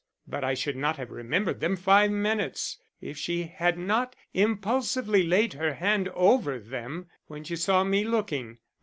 [0.25, 5.53] But I should not have remembered them five minutes, if she had not impulsively laid
[5.53, 8.57] her hand over them when she saw me looking.